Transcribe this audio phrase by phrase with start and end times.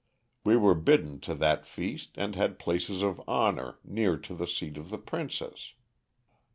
[0.43, 4.75] We were bidden to that feast and had places of honor near to the seat
[4.79, 5.73] of the princess.